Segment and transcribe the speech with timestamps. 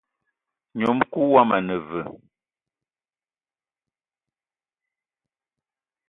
[0.75, 2.13] Ngnom-kou woma ane veu?